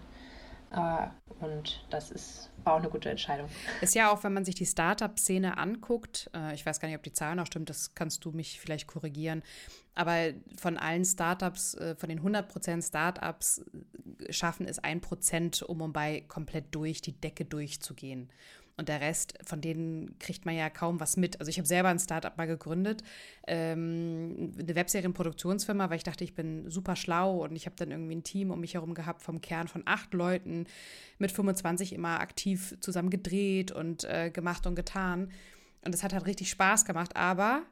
[0.71, 1.07] äh,
[1.41, 3.49] und das ist, war auch eine gute Entscheidung.
[3.81, 7.03] Ist ja auch, wenn man sich die Startup-Szene anguckt, äh, ich weiß gar nicht, ob
[7.03, 9.43] die Zahlen auch stimmt, das kannst du mich vielleicht korrigieren,
[9.95, 13.65] aber von allen Startups, äh, von den 100% Startups
[14.19, 18.29] äh, schaffen es 1%, um um bei komplett durch die Decke durchzugehen.
[18.77, 21.39] Und der Rest, von denen kriegt man ja kaum was mit.
[21.39, 23.03] Also ich habe selber ein Startup mal gegründet,
[23.47, 28.15] ähm, eine Webserienproduktionsfirma, weil ich dachte, ich bin super schlau und ich habe dann irgendwie
[28.15, 30.65] ein Team um mich herum gehabt vom Kern von acht Leuten,
[31.19, 35.31] mit 25 immer aktiv zusammen gedreht und äh, gemacht und getan.
[35.85, 37.63] Und es hat halt richtig Spaß gemacht, aber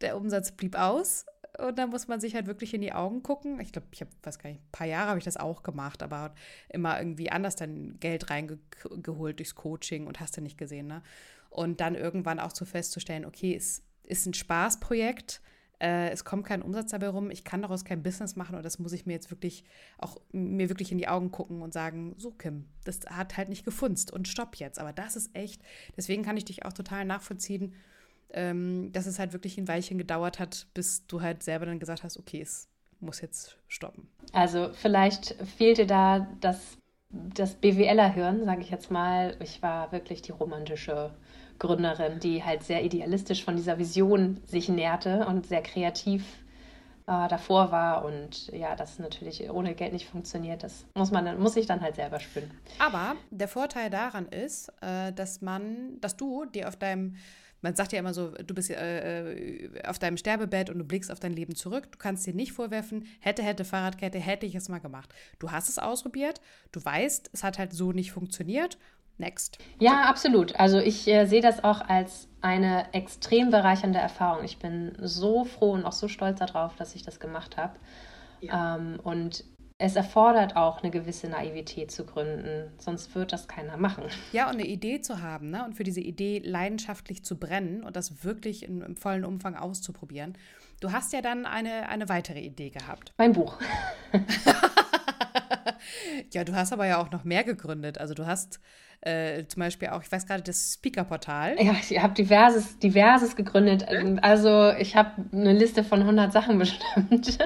[0.00, 1.26] der Umsatz blieb aus
[1.58, 3.60] und da muss man sich halt wirklich in die Augen gucken.
[3.60, 6.02] Ich glaube, ich habe, weiß gar nicht, ein paar Jahre habe ich das auch gemacht,
[6.02, 6.34] aber
[6.68, 11.02] immer irgendwie anders dann Geld reingeholt durchs Coaching und hast du nicht gesehen, ne?
[11.50, 15.40] Und dann irgendwann auch so festzustellen, okay, es ist ein Spaßprojekt,
[15.80, 18.78] äh, es kommt kein Umsatz dabei rum, ich kann daraus kein Business machen und das
[18.78, 19.64] muss ich mir jetzt wirklich
[19.98, 23.64] auch mir wirklich in die Augen gucken und sagen, so Kim, das hat halt nicht
[23.64, 24.78] gefunzt und stopp jetzt.
[24.78, 25.62] Aber das ist echt,
[25.96, 27.74] deswegen kann ich dich auch total nachvollziehen,
[28.34, 32.02] ähm, dass es halt wirklich ein Weilchen gedauert hat, bis du halt selber dann gesagt
[32.02, 32.68] hast, okay, es
[33.00, 34.08] muss jetzt stoppen.
[34.32, 36.78] Also vielleicht fehlte da das,
[37.10, 39.36] das BWLer-Hören, sage ich jetzt mal.
[39.40, 41.14] Ich war wirklich die romantische
[41.58, 46.24] Gründerin, die halt sehr idealistisch von dieser Vision sich nährte und sehr kreativ
[47.06, 50.62] äh, davor war und ja, das natürlich ohne Geld nicht funktioniert.
[50.62, 52.50] Das muss man dann, muss ich dann halt selber spüren.
[52.78, 57.16] Aber der Vorteil daran ist, äh, dass man, dass du dir auf deinem
[57.64, 61.10] man sagt ja immer so, du bist äh, äh, auf deinem Sterbebett und du blickst
[61.10, 61.90] auf dein Leben zurück.
[61.90, 65.08] Du kannst dir nicht vorwerfen, hätte, hätte Fahrradkette, hätte ich es mal gemacht.
[65.38, 68.76] Du hast es ausprobiert, du weißt, es hat halt so nicht funktioniert.
[69.16, 69.58] Next.
[69.78, 70.56] Ja, absolut.
[70.56, 74.44] Also ich äh, sehe das auch als eine extrem bereichernde Erfahrung.
[74.44, 77.76] Ich bin so froh und auch so stolz darauf, dass ich das gemacht habe.
[78.40, 78.76] Ja.
[78.76, 79.44] Ähm, und
[79.78, 84.04] es erfordert auch eine gewisse Naivität zu gründen, sonst wird das keiner machen.
[84.32, 85.64] Ja, und eine Idee zu haben ne?
[85.64, 90.38] und für diese Idee leidenschaftlich zu brennen und das wirklich in, im vollen Umfang auszuprobieren.
[90.80, 93.12] Du hast ja dann eine, eine weitere Idee gehabt.
[93.18, 93.58] Mein Buch.
[96.32, 97.98] ja, du hast aber ja auch noch mehr gegründet.
[97.98, 98.60] Also du hast
[99.00, 101.56] äh, zum Beispiel auch, ich weiß gerade, das Speaker-Portal.
[101.62, 103.86] Ja, ich habe diverses, diverses gegründet.
[104.22, 107.38] Also ich habe eine Liste von 100 Sachen bestimmt.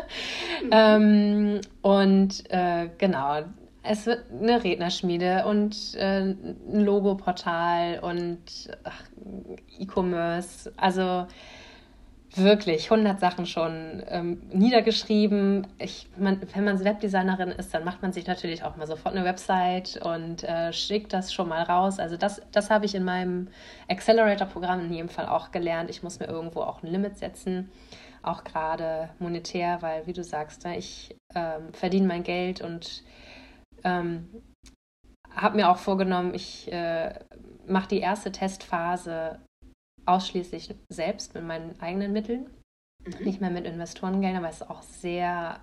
[0.63, 0.71] Mhm.
[0.71, 3.43] ähm, und äh, genau,
[3.83, 8.71] es wird eine Rednerschmiede und äh, ein Logo-Portal und
[9.79, 10.73] E-Commerce.
[10.77, 11.27] Also
[12.35, 15.67] wirklich 100 Sachen schon ähm, niedergeschrieben.
[15.79, 19.25] Ich, man, wenn man Webdesignerin ist, dann macht man sich natürlich auch mal sofort eine
[19.25, 21.99] Website und äh, schickt das schon mal raus.
[21.99, 23.49] Also das, das habe ich in meinem
[23.89, 25.91] Accelerator-Programm in jedem Fall auch gelernt.
[25.91, 27.71] Ich muss mir irgendwo auch ein Limit setzen,
[28.23, 33.03] auch gerade monetär, weil wie du sagst, ne, ich ähm, verdiene mein Geld und
[33.85, 34.29] ähm,
[35.35, 37.15] habe mir auch vorgenommen, ich äh,
[37.67, 39.39] mache die erste Testphase
[40.09, 42.49] ausschließlich selbst mit meinen eigenen Mitteln,
[43.05, 43.25] mhm.
[43.25, 45.61] nicht mehr mit Investorengeldern, weil es auch sehr,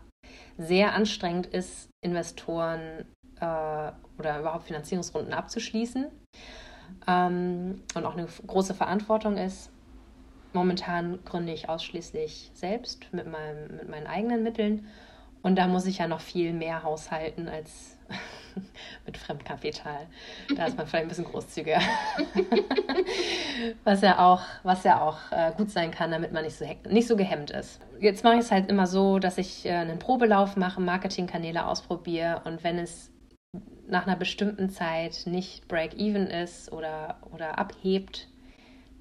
[0.57, 3.05] sehr anstrengend ist, Investoren
[3.39, 6.07] äh, oder überhaupt Finanzierungsrunden abzuschließen
[7.07, 9.71] ähm, und auch eine große Verantwortung ist.
[10.53, 14.87] Momentan gründe ich ausschließlich selbst mit, meinem, mit meinen eigenen Mitteln
[15.41, 17.94] und da muss ich ja noch viel mehr haushalten als
[19.05, 20.07] mit Fremdkapital.
[20.55, 21.79] Da ist man vielleicht ein bisschen großzügiger.
[23.83, 27.07] was ja auch, was ja auch äh, gut sein kann, damit man nicht so, nicht
[27.07, 27.79] so gehemmt ist.
[27.99, 32.41] Jetzt mache ich es halt immer so, dass ich äh, einen Probelauf mache, Marketingkanäle ausprobiere
[32.45, 33.11] und wenn es
[33.87, 38.27] nach einer bestimmten Zeit nicht Break-Even ist oder, oder abhebt,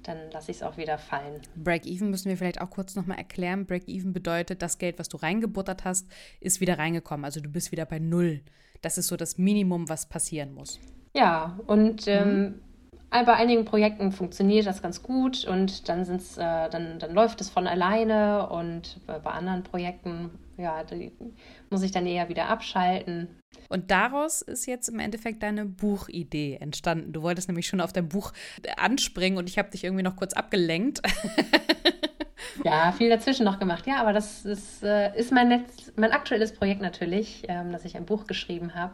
[0.03, 1.41] dann lasse ich es auch wieder fallen.
[1.55, 3.65] Break-Even müssen wir vielleicht auch kurz nochmal erklären.
[3.65, 6.07] Break-Even bedeutet, das Geld, was du reingebuttert hast,
[6.39, 7.25] ist wieder reingekommen.
[7.25, 8.41] Also du bist wieder bei Null.
[8.85, 10.79] Das ist so das Minimum, was passieren muss.
[11.15, 12.61] Ja, und ähm, mhm.
[13.09, 17.49] bei einigen Projekten funktioniert das ganz gut und dann, sind's, äh, dann, dann läuft es
[17.49, 20.83] von alleine und bei, bei anderen Projekten ja,
[21.71, 23.27] muss ich dann eher wieder abschalten.
[23.69, 27.11] Und daraus ist jetzt im Endeffekt deine Buchidee entstanden.
[27.11, 28.33] Du wolltest nämlich schon auf dein Buch
[28.77, 31.01] anspringen und ich habe dich irgendwie noch kurz abgelenkt.
[32.63, 33.85] ja, viel dazwischen noch gemacht.
[33.87, 37.95] Ja, aber das ist, äh, ist mein, Netz, mein aktuelles Projekt natürlich, ähm, dass ich
[37.95, 38.93] ein Buch geschrieben habe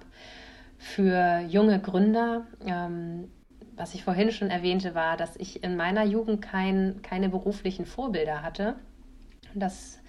[0.78, 2.45] für junge Gründer.
[2.65, 3.30] Ähm,
[3.76, 8.41] was ich vorhin schon erwähnte, war, dass ich in meiner Jugend kein, keine beruflichen Vorbilder
[8.43, 8.76] hatte.
[9.54, 10.00] Das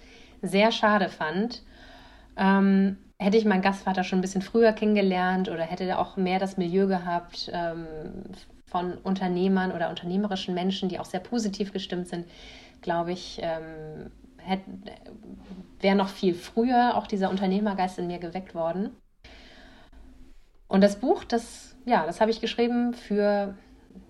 [0.41, 1.63] sehr schade fand.
[2.35, 6.39] Ähm, hätte ich meinen Gastvater schon ein bisschen früher kennengelernt oder hätte er auch mehr
[6.39, 7.85] das Milieu gehabt ähm,
[8.73, 12.25] von Unternehmern oder unternehmerischen Menschen, die auch sehr positiv gestimmt sind,
[12.81, 14.09] glaube ich, ähm,
[15.79, 18.97] wäre noch viel früher auch dieser Unternehmergeist in mir geweckt worden.
[20.67, 23.53] Und das Buch, das, ja, das habe ich geschrieben für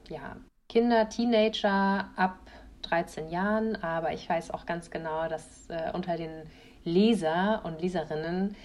[0.10, 0.38] ja,
[0.69, 2.39] Kinder, Teenager ab
[2.84, 6.32] 13 Jahren, aber ich weiß auch ganz genau, dass äh, unter den
[6.86, 8.56] Leser und Leserinnen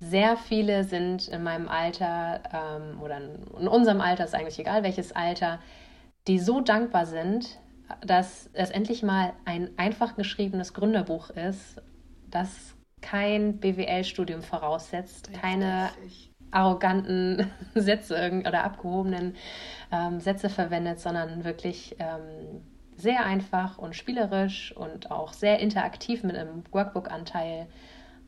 [0.00, 5.12] sehr viele sind in meinem Alter ähm, oder in unserem Alter, ist eigentlich egal welches
[5.12, 5.58] Alter,
[6.28, 7.58] die so dankbar sind,
[8.06, 11.80] dass es endlich mal ein einfach geschriebenes Gründerbuch ist,
[12.30, 15.90] das kein BWL-Studium voraussetzt, keine
[16.50, 19.36] arroganten Sätze oder abgehobenen
[19.90, 22.62] ähm, Sätze verwendet, sondern wirklich ähm,
[22.96, 27.68] sehr einfach und spielerisch und auch sehr interaktiv mit einem Workbook-Anteil.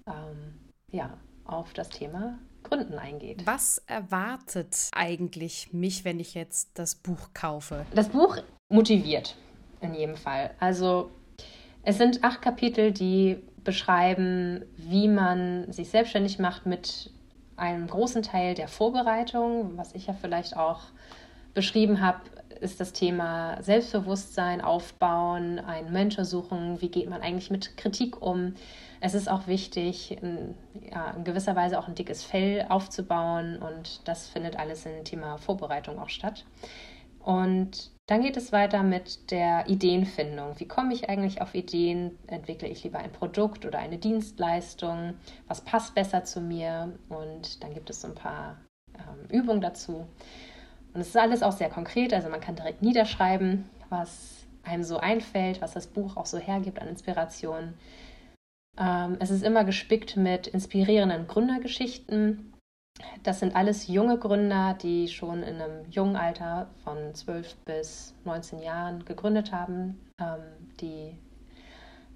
[0.07, 1.11] Ähm, ja,
[1.53, 3.47] auf das Thema Gründen eingeht.
[3.47, 7.85] Was erwartet eigentlich mich, wenn ich jetzt das Buch kaufe?
[7.95, 9.37] Das Buch motiviert
[9.81, 10.51] in jedem Fall.
[10.61, 11.11] Also
[11.83, 17.11] es sind acht Kapitel, die beschreiben, wie man sich selbstständig macht mit
[17.57, 20.81] einem großen Teil der Vorbereitung, was ich ja vielleicht auch
[21.55, 22.21] beschrieben habe,
[22.61, 28.55] ist das Thema Selbstbewusstsein aufbauen, einen Mentor suchen, wie geht man eigentlich mit Kritik um.
[29.01, 30.55] Es ist auch wichtig, in,
[30.91, 35.39] ja, in gewisser Weise auch ein dickes Fell aufzubauen und das findet alles im Thema
[35.39, 36.45] Vorbereitung auch statt.
[37.21, 40.59] Und dann geht es weiter mit der Ideenfindung.
[40.59, 42.19] Wie komme ich eigentlich auf Ideen?
[42.27, 45.15] Entwickle ich lieber ein Produkt oder eine Dienstleistung?
[45.47, 46.93] Was passt besser zu mir?
[47.09, 48.57] Und dann gibt es so ein paar
[48.95, 50.07] ähm, Übungen dazu.
[50.93, 54.99] Und es ist alles auch sehr konkret, also man kann direkt niederschreiben, was einem so
[54.99, 57.75] einfällt, was das Buch auch so hergibt an Inspiration.
[58.79, 62.53] Ähm, es ist immer gespickt mit inspirierenden Gründergeschichten.
[63.23, 68.61] Das sind alles junge Gründer, die schon in einem jungen Alter von 12 bis 19
[68.63, 70.43] Jahren gegründet haben, ähm,
[70.81, 71.17] die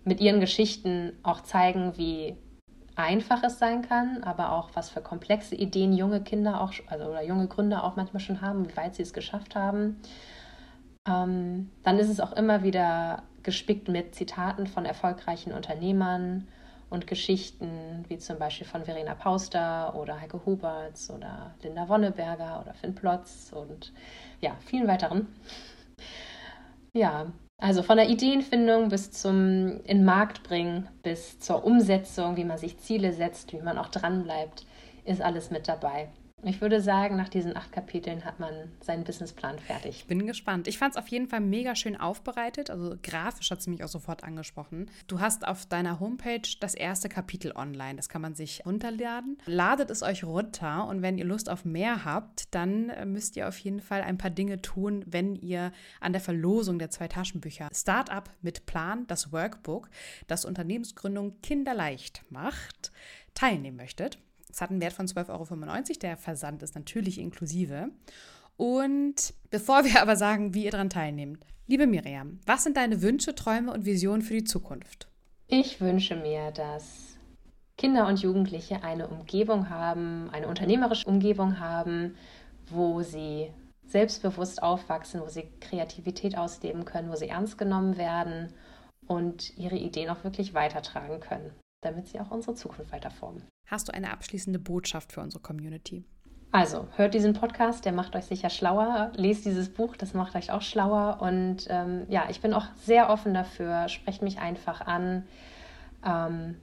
[0.04, 2.36] mit ihren Geschichten auch zeigen, wie
[2.96, 7.22] einfach es sein kann, aber auch was für komplexe Ideen junge Kinder auch, also oder
[7.22, 10.00] junge Gründer auch manchmal schon haben, wie weit sie es geschafft haben.
[11.06, 16.48] Ähm, dann ist es auch immer wieder gespickt mit Zitaten von erfolgreichen Unternehmern
[16.90, 22.74] und Geschichten, wie zum Beispiel von Verena Pauster oder Heike Huberts oder Linda Wonneberger oder
[22.74, 23.92] Finn Plotz und
[24.40, 25.28] ja, vielen weiteren.
[26.92, 27.26] Ja,
[27.58, 32.78] also von der Ideenfindung bis zum in Markt bringen, bis zur Umsetzung, wie man sich
[32.78, 34.66] Ziele setzt, wie man auch dranbleibt,
[35.04, 36.08] ist alles mit dabei.
[36.46, 40.00] Ich würde sagen, nach diesen acht Kapiteln hat man seinen Businessplan fertig.
[40.00, 40.68] Ich bin gespannt.
[40.68, 42.68] Ich fand es auf jeden Fall mega schön aufbereitet.
[42.68, 44.90] Also grafisch hat es mich auch sofort angesprochen.
[45.06, 47.96] Du hast auf deiner Homepage das erste Kapitel online.
[47.96, 49.38] Das kann man sich runterladen.
[49.46, 53.48] Ladet es euch runter und wenn ihr Lust auf mehr habt, dann äh, müsst ihr
[53.48, 57.70] auf jeden Fall ein paar Dinge tun, wenn ihr an der Verlosung der zwei Taschenbücher
[57.72, 59.88] Startup mit Plan, das Workbook,
[60.26, 62.92] das Unternehmensgründung kinderleicht macht,
[63.32, 64.18] teilnehmen möchtet.
[64.54, 65.98] Es hat einen Wert von 12,95 Euro.
[66.02, 67.88] Der Versand ist natürlich inklusive.
[68.56, 73.34] Und bevor wir aber sagen, wie ihr daran teilnehmt, liebe Miriam, was sind deine Wünsche,
[73.34, 75.08] Träume und Visionen für die Zukunft?
[75.48, 77.16] Ich wünsche mir, dass
[77.76, 82.14] Kinder und Jugendliche eine Umgebung haben, eine unternehmerische Umgebung haben,
[82.70, 83.50] wo sie
[83.84, 88.54] selbstbewusst aufwachsen, wo sie Kreativität ausleben können, wo sie ernst genommen werden
[89.08, 91.50] und ihre Ideen auch wirklich weitertragen können
[91.84, 93.42] damit sie auch unsere Zukunft weiter formen.
[93.66, 96.04] Hast du eine abschließende Botschaft für unsere Community?
[96.52, 99.10] Also, hört diesen Podcast, der macht euch sicher schlauer.
[99.16, 101.18] Lest dieses Buch, das macht euch auch schlauer.
[101.20, 103.88] Und ähm, ja, ich bin auch sehr offen dafür.
[103.88, 105.26] Sprecht mich einfach an.
[106.06, 106.60] Ähm,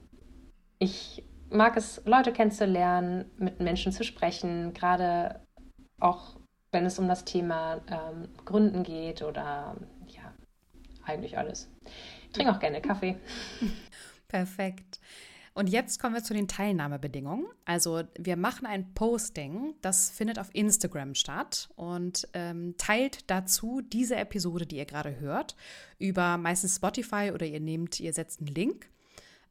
[0.79, 5.41] ich mag es, Leute kennenzulernen, mit Menschen zu sprechen, gerade
[5.99, 6.37] auch
[6.71, 9.75] wenn es um das Thema ähm, Gründen geht oder
[10.07, 10.33] ja,
[11.05, 11.69] eigentlich alles.
[12.27, 13.17] Ich trinke auch gerne Kaffee.
[14.31, 15.01] Perfekt.
[15.53, 17.45] Und jetzt kommen wir zu den Teilnahmebedingungen.
[17.65, 24.15] Also wir machen ein Posting, das findet auf Instagram statt und ähm, teilt dazu diese
[24.15, 25.57] Episode, die ihr gerade hört,
[25.99, 28.89] über meistens Spotify oder ihr nehmt, ihr setzt einen Link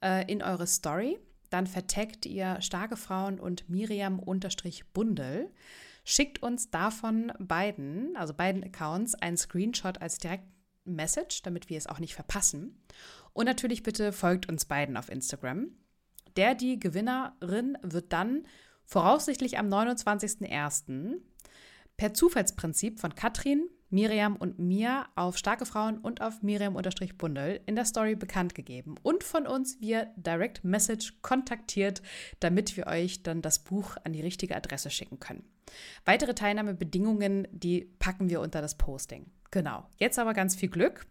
[0.03, 1.19] äh, in eure Story.
[1.51, 5.51] Dann vertaggt ihr starke Frauen und Miriam-Bundel.
[6.05, 11.99] Schickt uns davon beiden, also beiden Accounts, einen Screenshot als Direktmessage, damit wir es auch
[11.99, 12.81] nicht verpassen.
[13.33, 15.69] Und natürlich bitte folgt uns beiden auf Instagram.
[16.37, 18.47] Der, die Gewinnerin wird dann
[18.85, 21.21] voraussichtlich am 29.01.
[21.97, 27.85] per Zufallsprinzip von Katrin, Miriam und mir auf Starke Frauen und auf Miriam-Bundel in der
[27.85, 32.01] Story bekannt gegeben und von uns via Direct Message kontaktiert,
[32.39, 35.45] damit wir euch dann das Buch an die richtige Adresse schicken können.
[36.05, 39.27] Weitere Teilnahmebedingungen, die packen wir unter das Posting.
[39.51, 39.85] Genau.
[39.97, 41.07] Jetzt aber ganz viel Glück.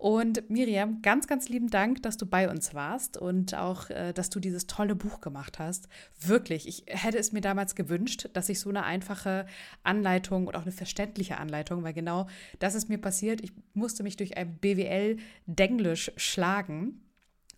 [0.00, 4.30] Und Miriam, ganz, ganz lieben Dank, dass du bei uns warst und auch, äh, dass
[4.30, 5.88] du dieses tolle Buch gemacht hast.
[6.18, 9.44] Wirklich, ich hätte es mir damals gewünscht, dass ich so eine einfache
[9.82, 12.28] Anleitung und auch eine verständliche Anleitung, weil genau
[12.60, 13.42] das ist mir passiert.
[13.42, 17.02] Ich musste mich durch ein BWL-Denglisch schlagen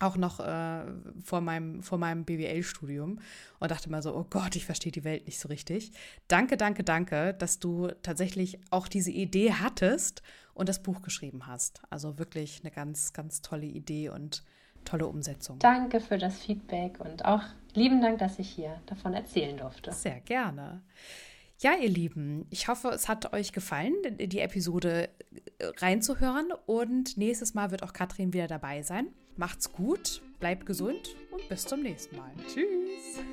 [0.02, 0.84] auch noch äh,
[1.22, 3.20] vor meinem, vor meinem BWL-Studium
[3.58, 5.92] und dachte mal so, oh Gott, ich verstehe die Welt nicht so richtig.
[6.28, 10.22] Danke, danke, danke, dass du tatsächlich auch diese Idee hattest
[10.54, 11.82] und das Buch geschrieben hast.
[11.90, 14.42] Also wirklich eine ganz, ganz tolle Idee und
[14.84, 15.58] tolle Umsetzung.
[15.60, 17.42] Danke für das Feedback und auch
[17.74, 19.92] lieben Dank, dass ich hier davon erzählen durfte.
[19.92, 20.82] Sehr gerne.
[21.60, 25.08] Ja, ihr Lieben, ich hoffe, es hat euch gefallen, die Episode
[25.60, 29.06] reinzuhören und nächstes Mal wird auch Katrin wieder dabei sein.
[29.36, 32.30] Macht's gut, bleibt gesund und bis zum nächsten Mal.
[32.48, 33.24] Tschüss.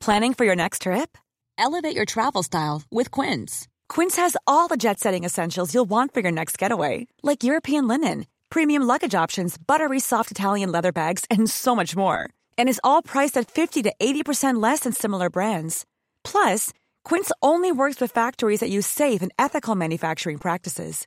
[0.00, 1.18] Planning for your next trip?
[1.58, 3.68] Elevate your travel style with Quince.
[3.88, 8.26] Quince has all the jet-setting essentials you'll want for your next getaway, like European linen,
[8.48, 12.30] premium luggage options, buttery soft Italian leather bags, and so much more.
[12.56, 15.84] And is all priced at 50 to 80% less than similar brands.
[16.24, 16.72] Plus,
[17.04, 21.06] Quince only works with factories that use safe and ethical manufacturing practices.